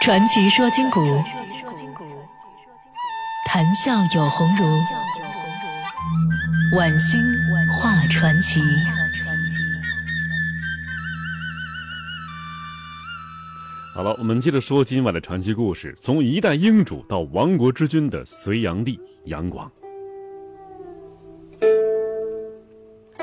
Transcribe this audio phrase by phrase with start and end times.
[0.00, 1.22] 传奇说今古，
[3.46, 4.64] 谈笑有鸿儒。
[6.74, 7.20] 晚星
[7.70, 8.62] 画传奇。
[13.94, 19.70] 好了，我们接着说今晚的传奇故事：从一代英主到亡国之君的隋炀帝杨广。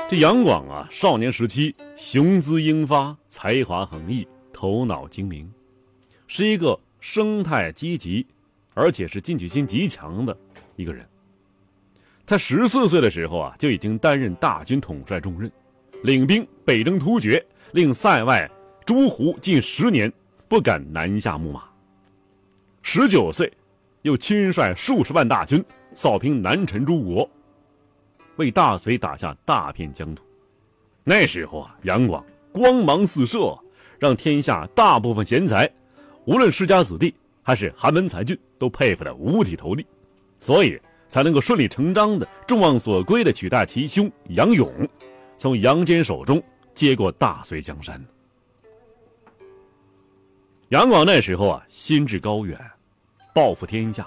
[0.08, 5.52] 这杨广啊，少年时期雄姿英发，才华横溢，头脑精明。
[6.28, 8.24] 是一个生态积极，
[8.74, 10.36] 而且是进取心极强的
[10.76, 11.04] 一个人。
[12.24, 15.50] 他十四岁的时候啊，就已经担任大军统帅重任，
[16.04, 18.48] 领兵北征突厥，令塞外
[18.84, 20.12] 诸胡近十年
[20.46, 21.64] 不敢南下牧马。
[22.82, 23.50] 十九岁，
[24.02, 27.28] 又亲率数十万大军扫平南陈诸国，
[28.36, 30.22] 为大隋打下大片疆土。
[31.04, 33.58] 那时候啊，杨广光芒四射，
[33.98, 35.70] 让天下大部分贤才。
[36.28, 39.86] 无论世家子弟还是寒门才俊，都佩服的五体投地，
[40.38, 44.70] 所以才能够顺理成章的众望所归的取代其兄杨勇，
[45.38, 46.42] 从杨坚手中
[46.74, 47.98] 接过大隋江山。
[50.68, 52.60] 杨广那时候啊，心志高远，
[53.34, 54.06] 抱负天下，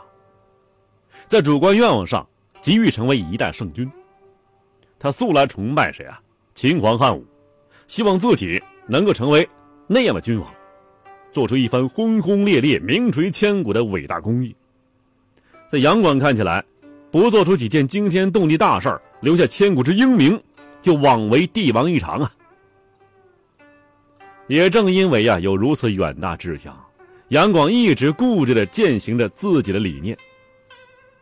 [1.28, 2.24] 在主观愿望上
[2.62, 3.92] 急于成为一代圣君。
[5.00, 6.22] 他素来崇拜谁啊？
[6.54, 7.26] 秦皇汉武，
[7.88, 9.50] 希望自己能够成为
[9.88, 10.54] 那样的君王。
[11.32, 14.54] 做出一番轰轰烈烈、名垂千古的伟大功业，
[15.70, 16.64] 在杨广看起来，
[17.10, 20.38] 不做出几件惊天动地大事儿，留下千古之英名，
[20.82, 22.32] 就枉为帝王一场啊！
[24.48, 26.78] 也正因为呀有如此远大志向，
[27.30, 30.18] 杨广一直固执的践行着自己的理念，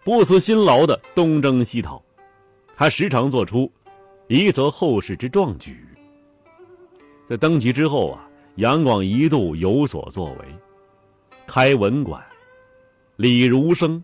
[0.03, 2.01] 不辞辛劳的东征西讨，
[2.75, 3.71] 还时常做出
[4.27, 5.85] 一则后世之壮举。
[7.27, 8.25] 在登基之后啊。
[8.59, 10.45] 杨广一度有所作为，
[11.47, 12.21] 开文馆，
[13.15, 14.03] 礼儒生，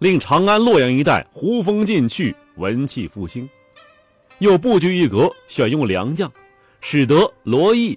[0.00, 3.48] 令长安、洛阳一带胡风尽去，文气复兴；
[4.40, 6.28] 又布局一阁，选用良将，
[6.80, 7.96] 使得罗毅、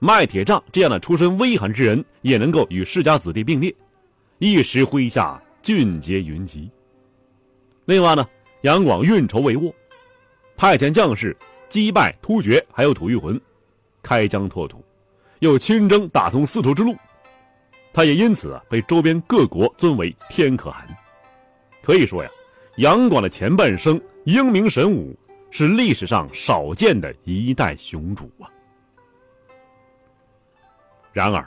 [0.00, 3.74] 麦铁杖这样的出身微寒之人也能够与世家子弟并列，
[4.36, 6.70] 一时麾下俊杰云集。
[7.86, 8.28] 另外呢，
[8.60, 9.72] 杨广运筹帷幄，
[10.58, 11.34] 派遣将士
[11.70, 13.40] 击败突厥，还有吐谷浑，
[14.02, 14.81] 开疆拓土。
[15.42, 16.94] 又亲征打通丝绸之路，
[17.92, 20.86] 他也因此啊被周边各国尊为天可汗。
[21.82, 22.30] 可以说呀，
[22.76, 25.18] 杨广的前半生英明神武，
[25.50, 28.46] 是历史上少见的一代雄主啊。
[31.12, 31.44] 然而，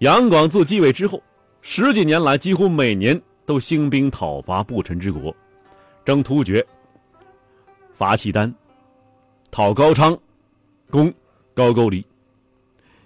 [0.00, 1.18] 杨广自继位之后，
[1.62, 5.34] 十几年来几乎每年都兴兵讨伐不臣之国，
[6.04, 6.62] 征突厥、
[7.94, 8.54] 伐契丹、
[9.50, 10.14] 讨高昌、
[10.90, 11.10] 攻
[11.54, 12.04] 高句丽。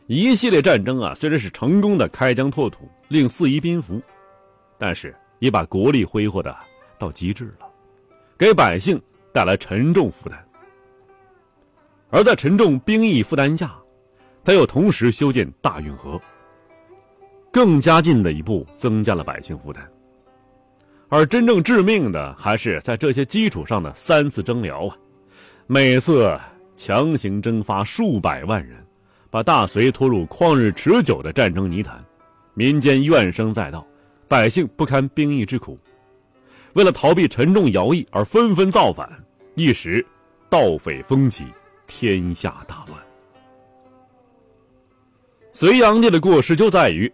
[0.06, 4.02] 一系列战争啊，虽然是成功的开疆拓土，令四夷宾服，
[4.76, 6.54] 但是也把国力挥霍的
[6.98, 7.66] 到极致了，
[8.36, 9.00] 给百姓
[9.32, 10.44] 带来沉重负担。
[12.10, 13.74] 而在沉重兵役负担下，
[14.44, 16.20] 他又同时修建大运河，
[17.50, 19.88] 更加进的一步增加了百姓负担。
[21.08, 24.96] 而真正致命的，还是在这些基础上的三次征辽啊，
[25.66, 26.36] 每次
[26.74, 28.81] 强行征发数百万人。
[29.32, 32.04] 把大隋拖入旷日持久的战争泥潭，
[32.52, 33.82] 民间怨声载道，
[34.28, 35.78] 百姓不堪兵役之苦，
[36.74, 39.08] 为了逃避沉重徭役而纷纷造反，
[39.54, 40.06] 一时
[40.50, 41.46] 盗匪风起，
[41.86, 43.00] 天下大乱。
[45.50, 47.10] 隋炀帝的过失就在于，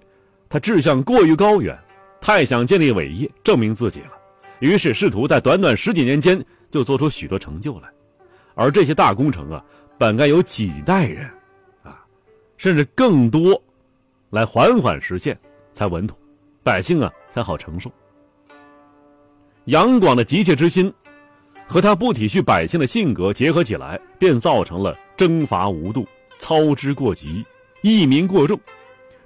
[0.49, 1.79] 他志向过于高远，
[2.21, 4.11] 太想建立伟业，证明自己了，
[4.59, 7.89] 于是试图在短短十几年间就做出许多成就来，
[8.57, 9.65] 而这些大工程啊，
[9.97, 11.31] 本该有几代人。
[12.59, 13.61] 甚至更多，
[14.31, 15.39] 来缓缓实现
[15.73, 16.19] 才稳妥，
[16.63, 17.91] 百姓啊才好承受。
[19.65, 20.93] 杨广的急切之心，
[21.67, 26.07] 和他不体恤百姓的性格结合起来，便造成了征伐无度、
[26.39, 27.45] 操之过急、
[27.83, 28.59] 益民过重，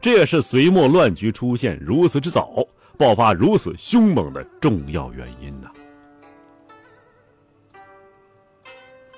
[0.01, 2.67] 这也是隋末乱局出现如此之早、
[2.99, 5.71] 爆发如此凶猛的重要原因呐。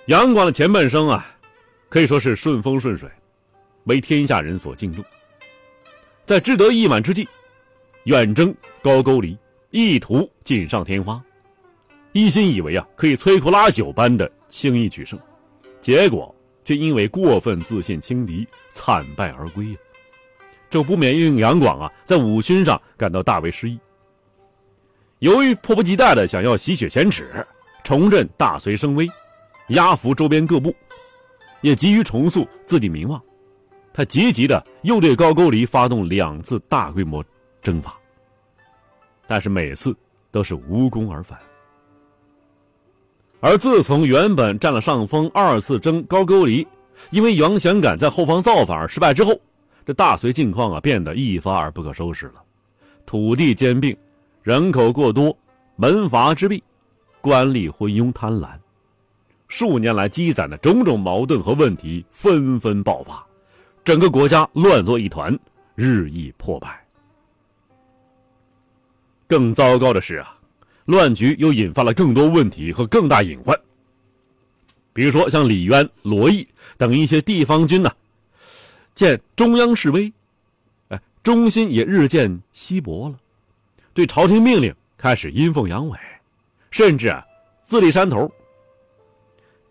[0.06, 1.26] 杨广的前半生啊，
[1.88, 3.10] 可以说是顺风顺水。
[3.84, 5.04] 为天下人所敬重，
[6.24, 7.28] 在志得意满之际，
[8.04, 9.38] 远征高句丽，
[9.70, 11.22] 意图锦上添花，
[12.12, 15.18] 一心以为啊可以摧枯拉朽般的轻易取胜，
[15.80, 16.34] 结果
[16.64, 19.76] 却因为过分自信轻敌，惨败而归呀！
[20.70, 23.78] 这不免令杨广啊在武勋上感到大为失意。
[25.18, 27.46] 由于迫不及待的想要洗雪前耻，
[27.84, 29.08] 重振大隋声威，
[29.68, 30.74] 压服周边各部，
[31.60, 33.22] 也急于重塑自己名望。
[33.96, 37.24] 他积极的又对高句丽发动两次大规模
[37.62, 37.94] 征伐，
[39.28, 39.96] 但是每次
[40.32, 41.38] 都是无功而返。
[43.38, 46.66] 而自从原本占了上风，二次征高句丽，
[47.12, 49.38] 因为杨玄感在后方造反而失败之后，
[49.86, 52.42] 这大隋境况啊变得一发而不可收拾了，
[53.06, 53.96] 土地兼并，
[54.42, 55.36] 人口过多，
[55.76, 56.60] 门阀之弊，
[57.20, 58.48] 官吏昏庸贪婪，
[59.46, 63.24] 数年来积攒的种种矛盾和问题纷纷爆发，
[63.84, 65.38] 整个国家乱作一团，
[65.74, 66.82] 日益破败。
[69.26, 70.36] 更糟糕的是啊。
[70.86, 73.58] 乱局又引发了更多问题和更大隐患。
[74.92, 76.46] 比如说，像李渊、罗毅
[76.76, 77.90] 等一些地方军呢，
[78.92, 80.12] 见中央示威，
[80.88, 83.18] 哎，忠心也日渐稀薄了，
[83.94, 85.98] 对朝廷命令开始阴奉阳违，
[86.70, 87.24] 甚至啊
[87.64, 88.30] 自立山头。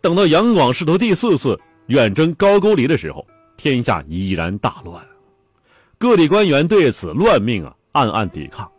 [0.01, 3.23] 等到杨广试图第四次远征高句丽的时候，
[3.57, 5.05] 天下已然大乱，
[5.97, 8.69] 各地官员对此乱命啊暗暗抵抗，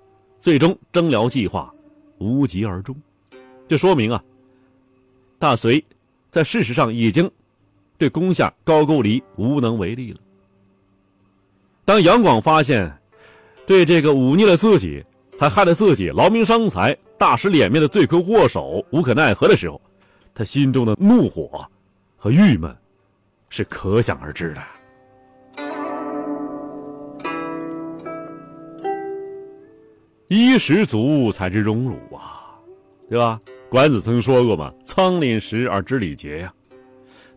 [0.40, 1.72] 最终征辽计划。
[2.18, 2.96] 无疾而终，
[3.66, 4.22] 这说明啊，
[5.38, 5.84] 大隋
[6.30, 7.30] 在事实上已经
[7.98, 10.18] 对攻下高句丽无能为力了。
[11.84, 12.90] 当杨广发现
[13.66, 15.04] 对这个忤逆了自己，
[15.38, 19.78] 还害了自己劳民伤财、大失脸面的罪魁祸首无可奈何的时候，
[20.32, 21.68] 他心中的怒火
[22.16, 22.74] 和郁闷
[23.56, 24.60] 是可想而知的。
[30.26, 32.58] 衣食足才知荣辱啊，
[33.08, 33.40] 对吧？
[33.70, 36.52] 管子曾说过嘛：“仓廪实而知礼节呀。”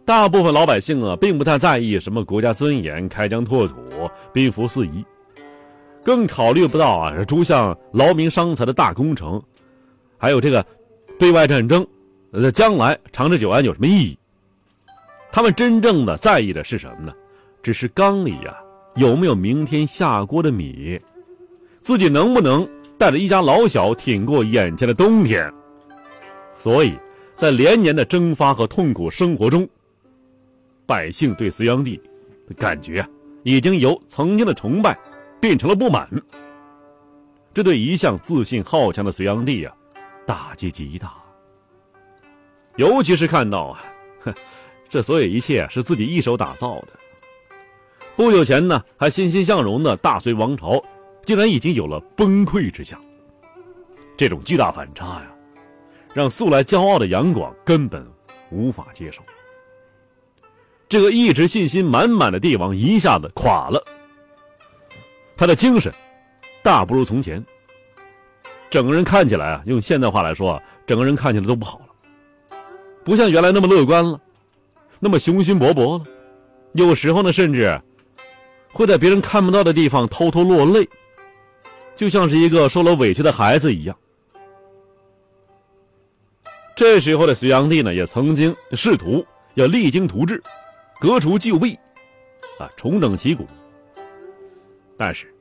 [0.06, 3.76] 大部分老百姓啊，并不太在意什么国家尊严、开疆拓土、
[4.34, 5.06] 兵符四夷，
[6.04, 9.40] 更考虑不到啊，诸项劳民伤财的大工程，
[10.18, 10.66] 还有这个
[11.20, 11.86] 对外战争，
[12.32, 14.18] 呃，将来长治久安有什么意义？
[15.38, 17.14] 他们真正的在意的是什么呢？
[17.62, 18.58] 只是缸里呀
[18.96, 21.00] 有没有明天下锅的米，
[21.80, 22.68] 自己能不能？
[22.98, 25.48] 带着一家老小挺过眼前的冬天，
[26.56, 26.98] 所以，
[27.36, 29.70] 在连年的蒸发和痛苦生活中，
[30.88, 32.02] 百姓对隋炀帝
[32.48, 33.08] 的感觉啊，
[33.44, 34.98] 已经由曾经的崇拜
[35.40, 36.10] 变成了不满。
[37.54, 39.76] 这对一向自信好强的隋炀帝啊，
[40.26, 41.14] 打击极大。
[42.78, 43.84] 尤其是看到啊，
[44.24, 44.34] 哼
[44.90, 46.88] 这所有一切是自己一手打造的。
[48.16, 50.84] 不久前呢，还欣欣向荣的大隋王朝。
[51.26, 52.98] 竟然已经有了崩溃之象。
[54.16, 55.28] 这种巨大反差呀，
[56.14, 58.10] 让素来骄傲的杨广根本
[58.50, 59.22] 无法接受。
[60.88, 63.84] 这个一直信心满满的帝王一下子垮了，
[65.36, 65.94] 他的精神
[66.64, 67.46] 大不如从前，
[68.70, 72.58] 整个人看起来啊，用现代话来说，整个人看起来都不好了，
[73.04, 74.18] 不像原来那么乐观了，
[75.00, 76.06] 那么雄心勃勃了，
[76.74, 77.80] 有时候呢，甚至
[78.72, 80.88] 会在别人看不到的地方偷偷落泪。
[81.96, 83.98] 就像是一个受了委屈的孩子一样。
[86.76, 90.40] 这时候的隋炀帝呢，也曾经试图要励精图治，
[91.00, 91.74] 革除旧弊，
[92.60, 93.48] 啊，重整旗鼓。
[94.96, 95.34] 但是，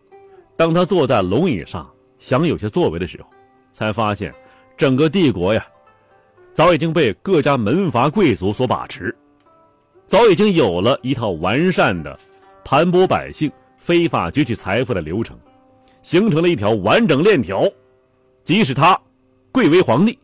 [0.56, 3.29] 当他坐在龙椅上想有些作为的时候，
[3.75, 4.35] 才发现
[4.79, 5.67] 整个帝国呀，
[6.55, 9.14] 早已经被各家门阀贵族所把持，
[10.06, 12.19] 早已经有了一套完善的
[12.64, 15.38] 盘剥百姓、非法攫取财富的流程。
[16.03, 17.69] 形成了一条完整链条，
[18.44, 18.96] 即使他
[19.51, 20.17] 贵为皇帝，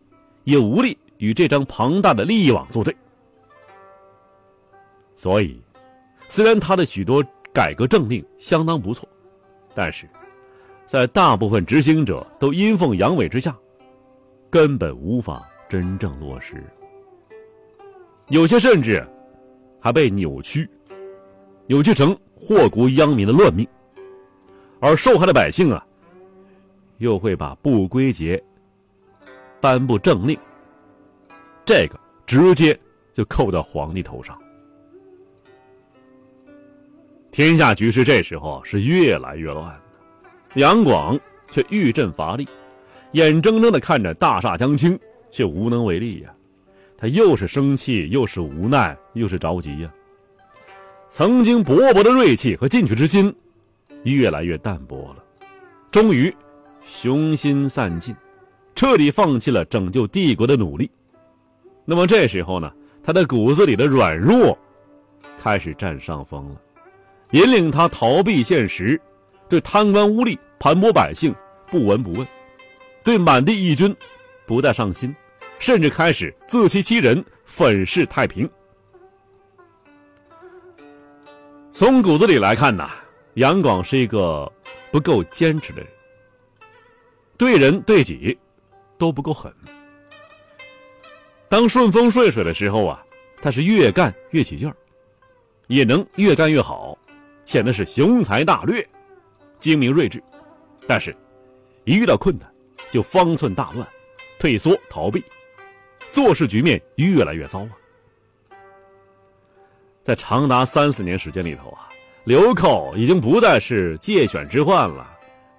[0.45, 2.95] 也无力与这张庞大的利益网作对。
[5.17, 5.61] 所以，
[6.29, 7.21] 虽然他的许多
[7.53, 9.05] 改革政令相当不错，
[9.73, 10.07] 但是，
[10.85, 13.53] 在大部分执行者都阴奉阳违之下，
[14.49, 16.63] 根本无法真正落实。
[18.29, 19.05] 有些甚至
[19.83, 20.69] 还被扭曲，
[21.67, 23.67] 扭曲成祸国殃民的乱命。
[24.79, 25.85] 而受害的百姓啊，
[26.99, 28.41] 又会把不归节、
[29.59, 30.39] 颁布政令，
[31.65, 32.79] 这个直接
[33.11, 34.39] 就扣到皇帝头上。
[37.29, 39.81] 天下局势这时候是越来越乱
[40.55, 41.19] 杨广
[41.51, 42.47] 却愈振乏力，
[43.11, 44.97] 眼睁睁的看着大厦将倾，
[45.29, 46.33] 却无能为力呀。
[47.03, 49.93] 他又是生气，又是无奈，又是着急呀。
[51.09, 53.35] 曾经勃勃的锐气和进取之心。
[54.03, 55.21] 越来越淡薄了，
[55.91, 56.33] 终于
[56.85, 58.15] 雄心散尽，
[58.73, 60.89] 彻底放弃了拯救帝国的努力。
[61.83, 62.71] 那么这时候呢，
[63.03, 64.57] 他的骨子里的软弱
[65.37, 66.61] 开始占上风了，
[67.31, 68.97] 引领他逃避现实，
[69.49, 71.35] 对贪官污吏盘剥百姓
[71.67, 72.25] 不闻不问，
[73.03, 73.93] 对满地义军
[74.45, 75.13] 不再上心，
[75.63, 78.49] 甚至开始自欺欺人，粉饰太平。
[81.73, 82.89] 从骨子里来看呐。
[83.35, 84.51] 杨广是一个
[84.91, 85.89] 不够坚持的人，
[87.37, 88.37] 对人对己
[88.97, 89.51] 都不够狠。
[91.47, 93.01] 当顺风顺水的时候啊，
[93.37, 94.75] 他是越干越起劲儿，
[95.67, 96.97] 也能越干越好，
[97.45, 98.85] 显得是雄才大略、
[99.61, 100.21] 精明睿智。
[100.85, 101.15] 但是，
[101.85, 102.53] 一遇到困难，
[102.91, 103.87] 就方寸大乱，
[104.37, 105.23] 退缩逃避，
[106.13, 107.71] 做事局面越来越糟啊。
[110.03, 111.89] 在长达三四年时间里头啊，
[112.23, 115.09] 流寇已经不再是借选之患了，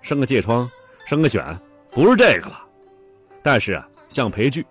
[0.01, 0.71] 生个疥疮，
[1.07, 1.45] 生个选，
[1.91, 2.65] 不是这个了。
[3.43, 4.65] 但是啊，像裴矩、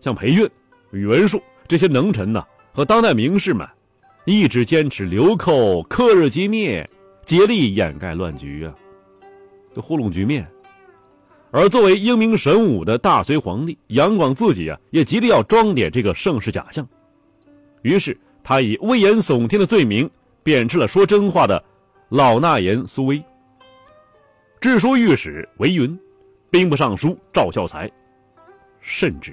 [0.00, 0.48] 像裴运、
[0.90, 2.44] 宇文述这些能臣呢，
[2.74, 3.66] 和当代名士们，
[4.26, 6.88] 一直坚持流寇克日击灭，
[7.24, 8.74] 竭力掩盖乱局啊，
[9.74, 10.46] 就糊弄局面。
[11.52, 16.84] 而作为英明神武的大隋皇帝杨广自己啊，也极力要装点这个盛世假象，
[17.82, 18.18] 于是。
[18.44, 20.10] 他以危言耸听的罪名
[20.42, 21.62] 贬斥了说真话的
[22.08, 23.22] 老纳言苏威，
[24.60, 25.96] 治书御史韦云，
[26.50, 27.88] 兵部尚书赵孝才，
[28.80, 29.32] 甚至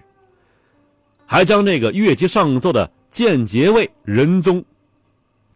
[1.26, 4.64] 还将那个越级上奏的间节位仁宗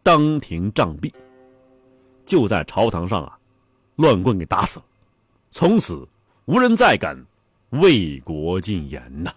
[0.02, 1.14] 当庭杖毙，
[2.26, 3.38] 就在朝堂上啊，
[3.98, 4.86] 乱棍给打死了，
[5.52, 6.08] 从此
[6.46, 7.26] 无人再敢
[7.70, 9.32] 为国进言呐。